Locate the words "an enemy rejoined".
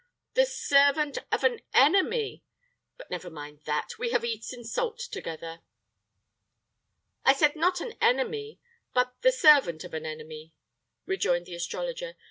9.93-11.45